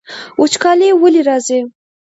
وچکالي 0.41 0.89
ولې 1.01 1.21
راځي؟ 1.27 1.59